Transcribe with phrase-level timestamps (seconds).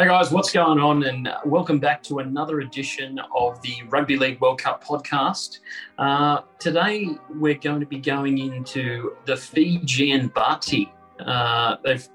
[0.00, 1.02] Hey guys, what's going on?
[1.02, 5.58] And welcome back to another edition of the Rugby League World Cup podcast.
[5.98, 10.90] Uh, today we're going to be going into the Fijian Bati.
[11.18, 12.08] Uh, they've,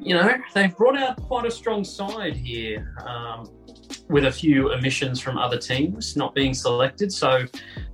[0.00, 3.46] you know, they've brought out quite a strong side here, um,
[4.08, 7.12] with a few omissions from other teams not being selected.
[7.12, 7.44] So,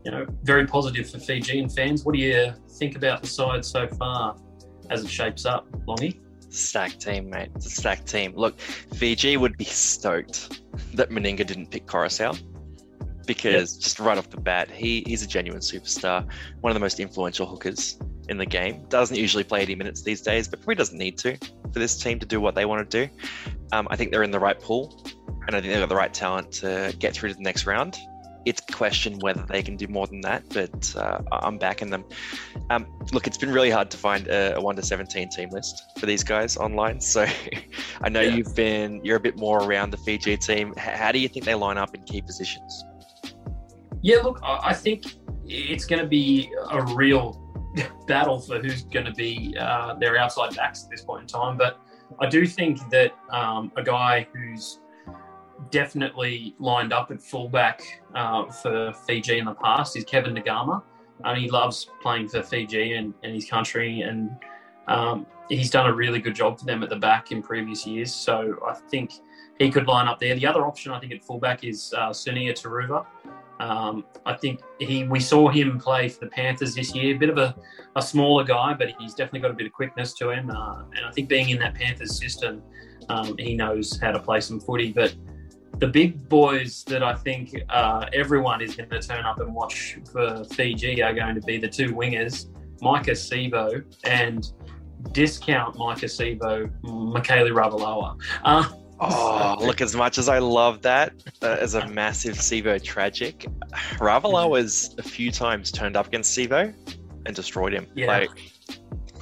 [0.04, 2.04] you know, very positive for Fijian fans.
[2.04, 4.36] What do you think about the side so far
[4.88, 6.23] as it shapes up, Longy?
[6.57, 7.50] Stacked team, mate.
[7.57, 8.34] It's a stacked team.
[8.34, 10.61] Look, Fiji would be stoked
[10.95, 12.39] that Meninga didn't pick Koroisau
[13.26, 13.82] because yep.
[13.82, 16.26] just right off the bat, he, he's a genuine superstar,
[16.61, 17.98] one of the most influential hookers
[18.29, 18.85] in the game.
[18.89, 22.18] Doesn't usually play 80 minutes these days, but probably doesn't need to for this team
[22.21, 23.12] to do what they want to do.
[23.73, 25.04] Um, I think they're in the right pool,
[25.46, 27.96] and I think they've got the right talent to get through to the next round
[28.44, 32.05] it's question whether they can do more than that, but uh, I'm backing them.
[32.70, 35.83] Um, look, it's been really hard to find a, a, one to seventeen team list
[35.98, 37.00] for these guys online.
[37.00, 37.27] So
[38.03, 38.34] I know yeah.
[38.34, 40.75] you've been you're a bit more around the Fiji team.
[40.77, 42.84] How do you think they line up in key positions?
[44.03, 45.05] Yeah, look, I think
[45.47, 47.41] it's going to be a real
[48.06, 51.56] battle for who's going to be uh, their outside backs at this point in time.
[51.56, 51.78] But
[52.20, 54.81] I do think that um, a guy who's
[55.70, 57.83] definitely lined up at fullback
[58.15, 60.83] uh, for Fiji in the past is Kevin Naiqama.
[61.25, 64.31] And he loves playing for Fiji and, and his country, and
[64.89, 68.12] um, he's done a really good job for them at the back in previous years.
[68.12, 69.12] So I think
[69.59, 70.34] he could line up there.
[70.34, 73.06] The other option I think at fullback is uh, Sunia Turuva.
[73.61, 77.15] Um, I think he we saw him play for the Panthers this year.
[77.15, 77.55] A bit of a,
[77.95, 80.51] a smaller guy, but he's definitely got a bit of quickness to him.
[80.51, 82.61] Uh, and I think being in that Panthers system,
[83.09, 84.93] um, he knows how to play some footy.
[84.93, 85.15] But
[85.78, 89.98] the big boys that I think uh, everyone is going to turn up and watch
[90.11, 92.47] for Fiji are going to be the two wingers,
[92.81, 94.53] Maika Sivo and
[95.12, 98.20] discount Maika Sivo, Mikaele Ravalawa.
[98.44, 98.69] Uh,
[99.00, 103.47] oh, look, as much as I love that uh, as a massive Sivo tragic,
[103.97, 106.72] Ravalawa has a few times turned up against Sivo
[107.26, 107.87] and destroyed him.
[107.94, 108.06] Yeah.
[108.06, 108.31] Like,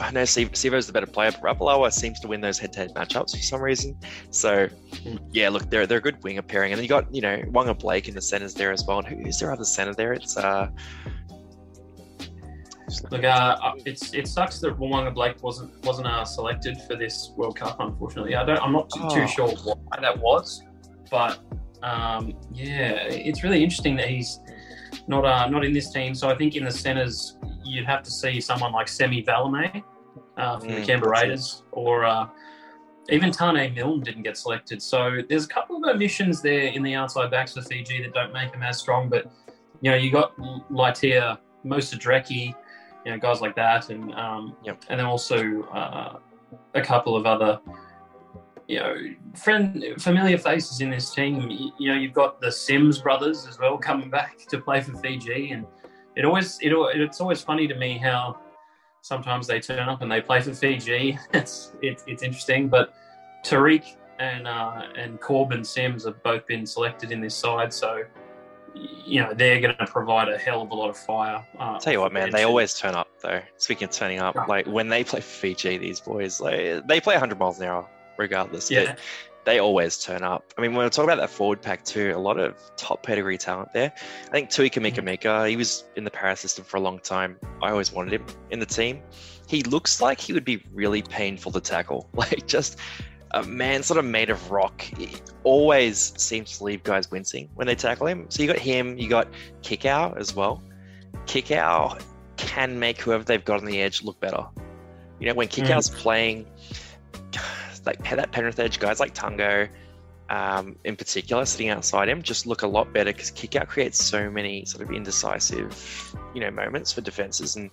[0.03, 3.43] I know Sivo's the better player, but Ravalawa seems to win those head-to-head matchups for
[3.43, 3.97] some reason.
[4.31, 4.69] So,
[5.31, 7.79] yeah, look, they're they're a good winger pairing, and then you got you know Waqa
[7.79, 8.99] Blake in the centers there as well.
[8.99, 10.13] And who is their other center there?
[10.13, 10.69] It's uh.
[13.11, 17.31] Look, uh, uh, it's it sucks that Waqa Blake wasn't wasn't uh, selected for this
[17.37, 17.77] World Cup.
[17.79, 18.61] Unfortunately, I don't.
[18.61, 19.15] I'm not too, oh.
[19.15, 20.63] too sure why that was,
[21.11, 21.39] but
[21.83, 24.41] um, yeah, it's really interesting that he's
[25.07, 26.15] not uh, not in this team.
[26.15, 29.83] So I think in the centres you'd have to see someone like Semi Valemei
[30.43, 32.27] uh, from mm, the Canberra Raiders, or uh,
[33.11, 34.83] even Taane Milne didn't get selected.
[34.83, 38.33] So there's a couple of omissions there in the outside backs for Fiji that don't
[38.33, 39.09] make them as strong.
[39.09, 39.31] But
[39.81, 40.37] you know, you got
[40.71, 42.55] Litea, Moceidreke,
[43.05, 44.83] you know, guys like that, and um, yep.
[44.89, 46.19] and then also uh,
[46.75, 47.61] a couple of other
[48.69, 48.97] you know,
[49.37, 51.51] friend, familiar faces in this team.
[51.51, 54.97] You, you, know, you've got the Sims brothers as well coming back to play for
[54.97, 55.67] Fiji, and
[56.17, 58.39] it always it, it's always funny to me how
[59.03, 61.19] sometimes they turn up and they play for Fiji.
[61.35, 62.95] It's it's, it's interesting, but
[63.45, 68.05] Tariq and uh, and Korbin Sims have both been selected in this side, so
[68.75, 71.47] you know they're going to provide a hell of a lot of fire.
[71.59, 73.43] Uh, Tell you what, man, they always turn up though.
[73.59, 77.15] Speaking of turning up, like when they play for Fiji, these boys like they play
[77.15, 78.71] 100 miles an hour regardless.
[78.71, 78.97] Yeah.
[79.45, 80.53] They always turn up.
[80.57, 83.39] I mean, when we talk about that forward pack too, a lot of top pedigree
[83.39, 83.93] talent there.
[84.29, 87.37] I think Tui Kamikamica, he was in the para system for a long time.
[87.61, 89.03] I always wanted him in the team.
[89.49, 92.09] He looks like he would be really painful to tackle.
[92.15, 92.79] Like just
[93.33, 94.83] a man sort of made of rock.
[94.83, 95.11] He
[95.43, 98.27] always seems to leave guys wincing when they tackle him.
[98.29, 99.29] So you got him, you got
[99.63, 100.63] Kikau as well.
[101.27, 102.01] Kikau
[102.37, 104.45] can make whoever they've got on the edge look better.
[105.19, 105.97] You know, when Kikau's mm.
[105.97, 106.47] playing,
[107.87, 109.69] like that Penrith edge, guys like Tago,
[110.31, 114.31] um, in particular, sitting outside him, just look a lot better because Kikau creates so
[114.31, 117.71] many sort of indecisive, you know, moments for defenses and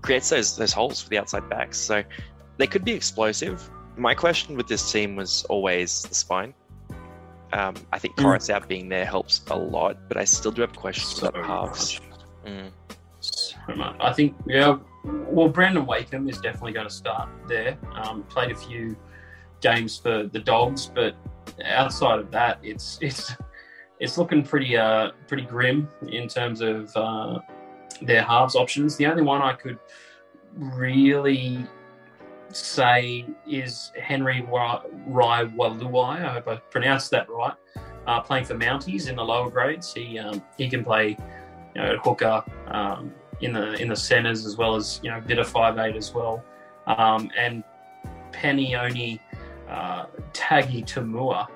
[0.00, 1.78] creates those those holes for the outside backs.
[1.78, 2.02] So
[2.56, 3.68] they could be explosive.
[3.96, 6.54] My question with this team was always the spine.
[7.52, 8.68] Um, I think Koroisau mm.
[8.68, 12.00] being there helps a lot, but I still do have questions so about halves.
[12.46, 12.70] Mm.
[13.20, 13.56] So
[14.00, 17.76] I think, yeah, well, Brandon Wakeham is definitely going to start there.
[17.94, 18.96] Um, played a few
[19.60, 21.14] games for the Dogs, but
[21.64, 23.32] outside of that, it's it's
[24.00, 27.38] it's looking pretty uh pretty grim in terms of uh,
[28.02, 28.96] their halves options.
[28.96, 29.78] The only one I could
[30.54, 31.66] really
[32.50, 36.22] say is Henry Raiwalui.
[36.22, 37.54] I hope I pronounced that right.
[38.06, 41.16] Uh, playing for Mounties in the lower grades, he um, he can play,
[41.74, 45.38] you know, hooker um, in the in the centres as well as you know bit
[45.38, 46.42] of five eight as well.
[46.86, 47.62] Um, and
[48.32, 49.20] Penioni
[49.68, 51.48] uh, Tagituimua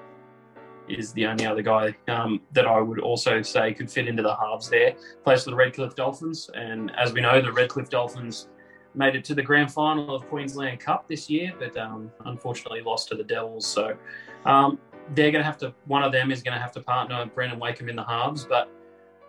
[0.89, 4.35] is the only other guy um, that I would also say could fit into the
[4.35, 4.95] halves there.
[5.25, 8.49] Plays for the Redcliffe Dolphins, and as we know, the Redcliffe Dolphins
[8.95, 13.09] made it to the grand final of Queensland Cup this year, but um, unfortunately lost
[13.09, 13.67] to the Devils.
[13.67, 13.97] So
[14.45, 14.79] um,
[15.15, 15.75] they're going to have to.
[15.87, 18.71] One of them is going to have to partner Brandon Wakeham in the halves, but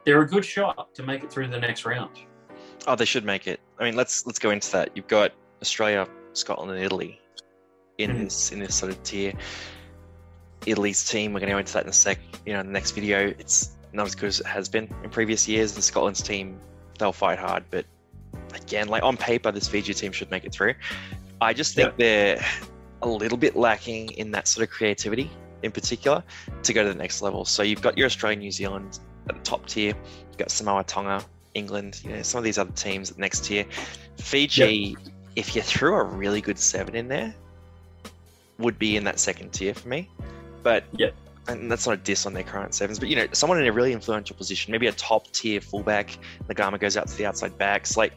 [0.05, 2.19] they're a good shot to make it through the next round.
[2.87, 3.59] Oh, they should make it.
[3.79, 4.89] I mean, let's let's go into that.
[4.95, 5.31] You've got
[5.61, 7.21] Australia, Scotland, and Italy
[7.97, 8.23] in mm.
[8.23, 9.33] this in this sort of tier.
[10.65, 12.19] Italy's team, we're going to go into that in a sec.
[12.45, 15.09] You know, in the next video, it's not as good as it has been in
[15.09, 15.75] previous years.
[15.75, 16.57] And Scotland's team,
[16.97, 17.85] they'll fight hard, but
[18.53, 20.73] again, like on paper, this Fiji team should make it through.
[21.41, 21.95] I just think yeah.
[21.97, 22.45] they're
[23.01, 25.29] a little bit lacking in that sort of creativity
[25.61, 26.23] in particular
[26.63, 27.45] to go to the next level.
[27.45, 28.99] So you've got your Australia, New Zealand
[29.29, 29.93] at the top tier.
[30.29, 31.23] You've got Samoa, Tonga,
[31.53, 33.65] England, you know, some of these other teams at the next tier.
[34.17, 35.13] Fiji, yep.
[35.35, 37.33] if you threw a really good seven in there,
[38.59, 40.09] would be in that second tier for me.
[40.61, 41.09] But yeah,
[41.47, 43.71] and that's not a diss on their current sevens, but you know, someone in a
[43.71, 46.17] really influential position, maybe a top tier fullback,
[46.47, 48.13] Naiqama goes out to the outside backs, like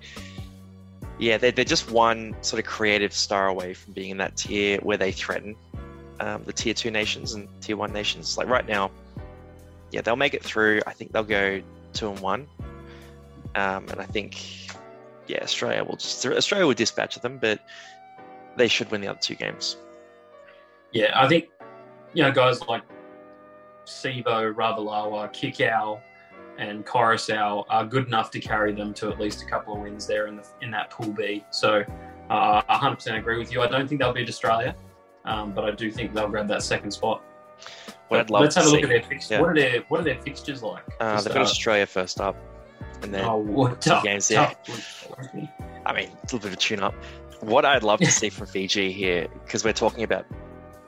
[1.18, 4.78] yeah, they're, they're just one sort of creative star away from being in that tier
[4.78, 5.56] where they threaten
[6.20, 8.36] um, the tier two nations and tier one nations.
[8.36, 8.90] Like right now,
[9.90, 10.82] yeah, they'll make it through.
[10.86, 11.62] I think they'll go
[11.92, 12.46] two and one,
[13.54, 14.68] um, and I think
[15.26, 17.60] yeah, Australia will just Australia will dispatch them, but
[18.56, 19.76] they should win the other two games.
[20.96, 21.50] Yeah, I think
[22.14, 22.82] you know guys like
[23.84, 26.00] Sivo, Ravalawa, Kikau,
[26.56, 30.06] and Koroisau are good enough to carry them to at least a couple of wins
[30.06, 31.44] there in the in that Pool B.
[31.50, 31.84] So
[32.30, 33.60] uh, 100% agree with you.
[33.60, 34.74] I don't think they'll beat Australia,
[35.26, 37.22] um, but I do think they'll grab that second spot.
[38.08, 38.84] What I'd love Let's have a look see.
[38.84, 39.30] at their fixtures.
[39.32, 39.40] Yeah.
[39.42, 40.82] What are their What are their fixtures like?
[40.98, 42.36] Uh, they've got Australia first up,
[43.02, 44.50] and then oh, tough, games there.
[45.84, 46.94] I mean, a little bit of a tune up.
[47.40, 50.24] What I'd love to see from Fiji here, because we're talking about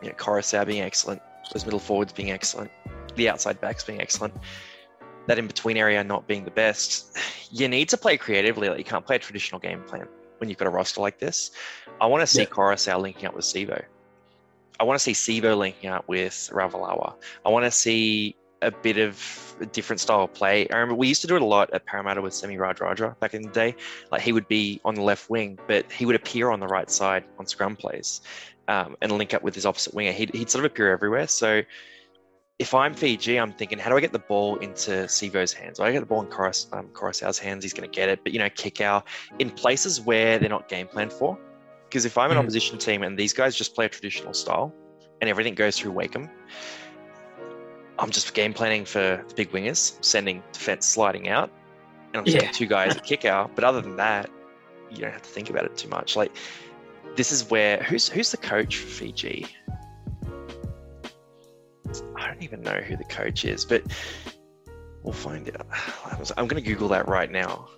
[0.02, 1.22] you know, Koroisau being excellent,
[1.52, 2.70] those middle forwards being excellent,
[3.16, 4.34] the outside backs being excellent,
[5.26, 7.16] that in between area not being the best,
[7.50, 8.68] you need to play creatively.
[8.68, 10.08] Like you can't play a traditional game plan
[10.38, 11.50] when you've got a roster like this.
[12.00, 12.46] I want to see yeah.
[12.46, 13.82] Koroisau linking up with Sivo.
[14.80, 17.14] I want to see Sivo linking up with Ravalawa.
[17.44, 20.68] I want to see a bit of a different style of play.
[20.68, 23.34] I remember we used to do it a lot at Parramatta with Semi Radradra back
[23.34, 23.74] in the day.
[24.10, 26.90] Like he would be on the left wing, but he would appear on the right
[26.90, 28.20] side on scrum plays
[28.68, 30.12] um, and link up with his opposite winger.
[30.12, 31.26] He'd, he'd sort of appear everywhere.
[31.26, 31.62] So
[32.58, 35.80] if I'm Fiji, I'm thinking, how do I get the ball into Sivo's hands?
[35.80, 36.90] I get the ball in Koros, um,
[37.38, 38.20] hands, he's going to get it.
[38.22, 39.06] But, you know, kick out
[39.38, 41.38] in places where they're not game planned for.
[41.88, 42.40] Because if I'm an mm.
[42.40, 44.74] opposition team and these guys just play a traditional style
[45.20, 46.28] and everything goes through Wakeham,
[47.98, 51.50] I'm just game planning for the big wingers, sending defense sliding out,
[52.12, 52.50] and I'm yeah.
[52.52, 53.50] two guys at Kikau.
[53.54, 54.30] But other than that,
[54.90, 56.14] you don't have to think about it too much.
[56.14, 56.36] Like,
[57.18, 59.48] this is where who's who's the coach for Fiji?
[62.16, 63.82] I don't even know who the coach is, but
[65.02, 65.66] we'll find out.
[66.36, 67.68] I'm going to Google that right now.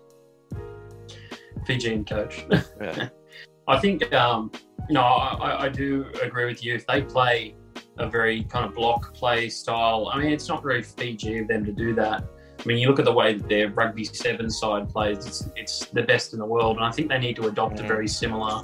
[1.67, 2.45] Fijian coach.
[2.81, 3.09] Yeah.
[3.69, 4.51] I think, um,
[4.89, 6.75] no, I, I do agree with you.
[6.75, 7.55] If they play
[7.99, 11.65] a very kind of block play style, I mean, it's not very Fiji of them
[11.67, 12.25] to do that.
[12.59, 15.87] I mean, you look at the way that their rugby seven side plays; it's, it's
[15.87, 18.63] the best in the world, and I think they need to adopt a very similar,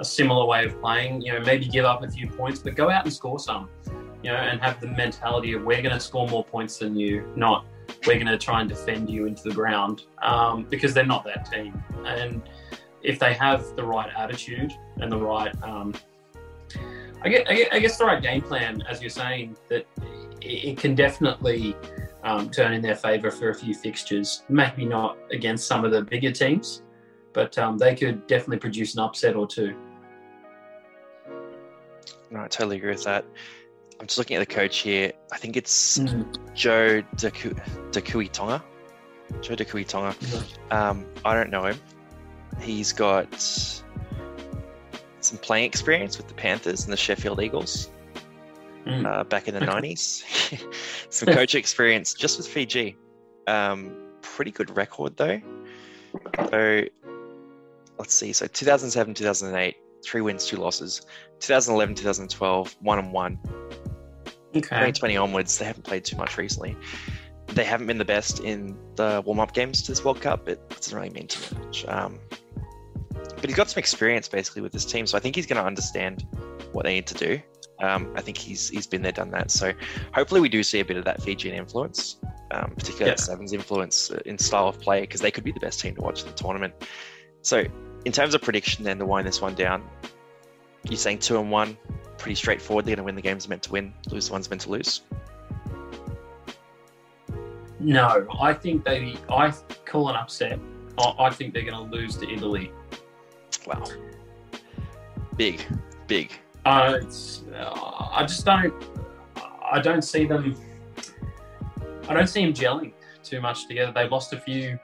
[0.00, 1.22] a similar way of playing.
[1.22, 3.68] You know, maybe give up a few points, but go out and score some
[4.22, 7.26] you know, and have the mentality of we're going to score more points than you,
[7.36, 7.64] not
[8.06, 11.50] we're going to try and defend you into the ground um, because they're not that
[11.50, 11.82] team.
[12.04, 12.42] And
[13.02, 15.94] if they have the right attitude and the right, um,
[17.22, 19.86] I, guess, I guess the right game plan, as you're saying, that
[20.40, 21.76] it can definitely
[22.22, 24.44] um, turn in their favour for a few fixtures.
[24.48, 26.82] Maybe not against some of the bigger teams,
[27.32, 29.74] but um, they could definitely produce an upset or two.
[32.30, 33.24] No, I totally agree with that.
[33.98, 35.12] I'm just looking at the coach here.
[35.32, 36.54] I think it's mm.
[36.54, 38.62] Joe Dakuitoga.
[39.40, 40.14] Joe Dakuitoga.
[40.14, 40.72] Mm-hmm.
[40.72, 41.78] Um, I don't know him.
[42.60, 43.28] He's got
[45.20, 47.90] some playing experience with the Panthers and the Sheffield Eagles
[48.86, 49.06] mm.
[49.06, 50.24] uh, back in the 90s.
[51.10, 52.96] some coach experience just with Fiji.
[53.46, 55.40] Um, pretty good record though.
[56.50, 56.84] So
[57.98, 58.32] let's see.
[58.32, 61.02] So 2007, 2008, three wins, two losses.
[61.40, 63.38] 2011, 2012, one and one.
[64.50, 64.60] Okay.
[64.60, 66.76] 2020 onwards, they haven't played too much recently.
[67.48, 70.52] They haven't been the best in the warm up games to this World Cup, but
[70.52, 71.84] it doesn't really mean too much.
[71.86, 72.18] Um,
[73.12, 75.66] but he's got some experience basically with this team, so I think he's going to
[75.66, 76.26] understand
[76.72, 77.40] what they need to do.
[77.80, 79.50] Um, I think he's he's been there, done that.
[79.50, 79.72] So
[80.12, 82.16] hopefully we do see a bit of that Fijian influence,
[82.50, 83.16] um, particularly yeah.
[83.16, 86.22] Sevens influence in style of play, because they could be the best team to watch
[86.22, 86.74] in the tournament.
[87.42, 87.64] So
[88.04, 89.82] in terms of prediction, then to wind this one down,
[90.84, 91.76] you're saying two and one
[92.18, 92.84] pretty straightforward.
[92.84, 95.02] They're going to win the games meant to win, lose the ones meant to lose.
[97.78, 99.16] No, I think they.
[99.30, 99.52] I
[99.86, 100.58] call an upset.
[100.98, 102.72] I, I think they're going to lose to Italy.
[103.66, 103.84] Wow.
[105.36, 105.64] Big,
[106.06, 106.30] big.
[106.66, 108.74] Uh, it's, uh, I just don't.
[109.70, 110.54] I don't see them.
[112.08, 112.92] I don't see them gelling
[113.22, 113.92] too much together.
[113.94, 114.78] They've lost a few,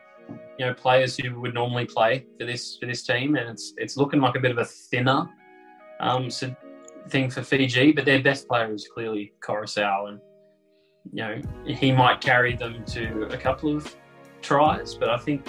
[0.58, 3.96] you know, players who would normally play for this for this team, and it's it's
[3.96, 5.28] looking like a bit of a thinner
[6.00, 6.28] um,
[7.08, 7.92] thing for Fiji.
[7.92, 10.20] But their best player is clearly Koroisau, and
[11.12, 13.94] you know he might carry them to a couple of
[14.42, 14.94] tries.
[14.94, 15.46] But I think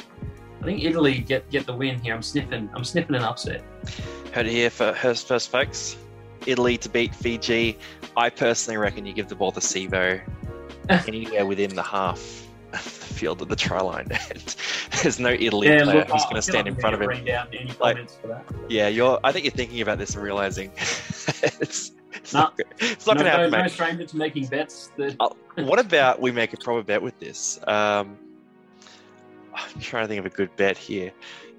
[0.61, 2.13] I think Italy get get the win here.
[2.13, 3.63] I'm sniffing I'm sniffing an upset.
[4.33, 5.97] Heard it here for first, first folks.
[6.45, 7.77] Italy to beat Fiji.
[8.15, 10.21] I personally reckon you give the ball to Sivo
[10.89, 12.47] anywhere within the half
[13.17, 14.07] of the field of the try line.
[15.03, 17.75] There's no Italy yeah, player look, who's going to stand in front of him.
[17.79, 17.97] Like,
[18.69, 19.19] yeah, you're.
[19.23, 23.23] I think you're thinking about this and realizing it's, it's nah, not, it's not no,
[23.23, 23.51] going to happen.
[23.51, 24.91] No, no stranger to making bets.
[24.97, 25.15] That...
[25.19, 25.29] uh,
[25.63, 27.59] what about we make a proper bet with this?
[27.67, 28.17] Um,
[29.53, 31.11] I'm trying to think of a good bet here.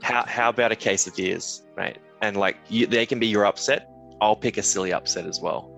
[0.03, 1.99] How how about a case of beers, mate?
[2.23, 3.91] And like you, they can be your upset.
[4.21, 5.78] I'll pick a silly upset as well.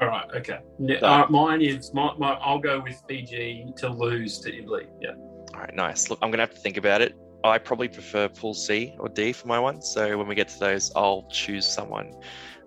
[0.00, 0.26] All right.
[0.34, 0.58] Okay.
[0.78, 4.86] Yeah, so, uh, mine is my, my, I'll go with Fiji to lose to Italy.
[5.00, 5.12] Yeah.
[5.54, 5.74] All right.
[5.74, 6.10] Nice.
[6.10, 7.14] Look, I'm gonna have to think about it.
[7.44, 9.82] I probably prefer Pool C or D for my one.
[9.82, 12.12] So when we get to those, I'll choose someone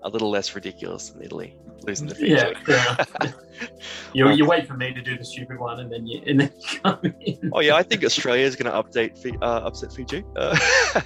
[0.04, 2.34] a little less ridiculous than Italy losing to Fiji.
[2.34, 2.54] Yeah.
[2.68, 3.32] yeah.
[4.14, 6.52] you, you wait for me to do the stupid one, and then you and then
[6.56, 7.52] you come in.
[7.54, 10.24] oh yeah, I think Australia is going to update uh, upset Fiji.
[10.36, 10.58] Uh,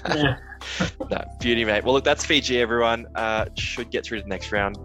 [0.09, 0.37] yeah.
[1.09, 1.83] no, beauty, mate.
[1.83, 2.59] Well, look, that's Fiji.
[2.59, 4.77] Everyone uh, should get through to the next round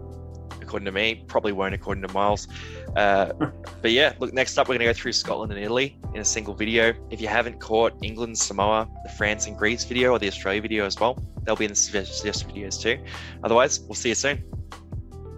[0.67, 1.23] according to me.
[1.27, 2.47] Probably won't according to Miles.
[2.95, 3.31] Uh,
[3.81, 6.25] but yeah, look, next up, we're going to go through Scotland and Italy in a
[6.25, 6.93] single video.
[7.09, 10.85] If you haven't caught England, Samoa, the France and Greece video, or the Australia video
[10.85, 13.03] as well, they'll be in the suggested videos too.
[13.43, 14.43] Otherwise, we'll see you soon.